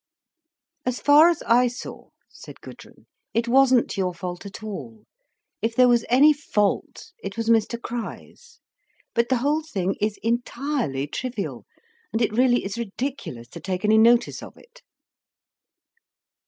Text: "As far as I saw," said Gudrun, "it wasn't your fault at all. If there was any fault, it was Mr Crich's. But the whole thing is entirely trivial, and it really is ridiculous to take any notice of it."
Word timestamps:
"As 0.83 0.99
far 0.99 1.29
as 1.29 1.43
I 1.43 1.67
saw," 1.67 2.09
said 2.27 2.59
Gudrun, 2.61 3.05
"it 3.35 3.47
wasn't 3.47 3.97
your 3.97 4.15
fault 4.15 4.47
at 4.47 4.63
all. 4.63 5.03
If 5.61 5.75
there 5.75 5.87
was 5.87 6.05
any 6.09 6.33
fault, 6.33 7.11
it 7.23 7.37
was 7.37 7.51
Mr 7.51 7.79
Crich's. 7.79 8.59
But 9.13 9.29
the 9.29 9.37
whole 9.37 9.61
thing 9.61 9.93
is 10.01 10.17
entirely 10.23 11.05
trivial, 11.05 11.67
and 12.11 12.19
it 12.19 12.33
really 12.33 12.65
is 12.65 12.79
ridiculous 12.79 13.47
to 13.49 13.59
take 13.59 13.85
any 13.85 13.99
notice 13.99 14.41
of 14.41 14.57
it." 14.57 14.81